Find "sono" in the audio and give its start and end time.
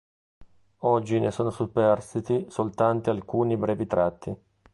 1.29-1.51